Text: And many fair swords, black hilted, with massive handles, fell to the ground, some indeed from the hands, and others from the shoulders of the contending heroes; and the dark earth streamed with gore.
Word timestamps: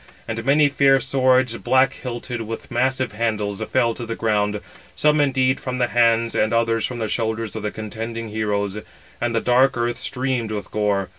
And 0.27 0.43
many 0.43 0.67
fair 0.67 0.99
swords, 0.99 1.55
black 1.57 1.93
hilted, 1.93 2.41
with 2.41 2.71
massive 2.71 3.11
handles, 3.11 3.61
fell 3.61 3.93
to 3.93 4.03
the 4.03 4.15
ground, 4.15 4.59
some 4.95 5.21
indeed 5.21 5.59
from 5.59 5.77
the 5.77 5.89
hands, 5.89 6.33
and 6.33 6.51
others 6.51 6.87
from 6.87 6.97
the 6.97 7.07
shoulders 7.07 7.55
of 7.55 7.61
the 7.61 7.69
contending 7.69 8.29
heroes; 8.29 8.79
and 9.21 9.35
the 9.35 9.41
dark 9.41 9.77
earth 9.77 9.99
streamed 9.99 10.49
with 10.51 10.71
gore. 10.71 11.09